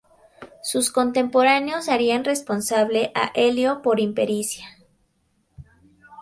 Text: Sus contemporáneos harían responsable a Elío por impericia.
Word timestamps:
Sus 0.63 0.91
contemporáneos 0.91 1.87
harían 1.87 2.23
responsable 2.23 3.11
a 3.13 3.27
Elío 3.35 3.83
por 3.83 3.99
impericia. 3.99 4.75